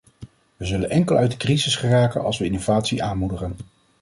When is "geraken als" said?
1.75-2.37